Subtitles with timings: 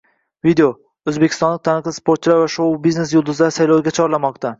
[0.45, 0.69] Video:
[1.11, 4.49] O‘zbekistonlik taniqli sportchilar va shou-biznes yulduzlari saylovga chorlamoqda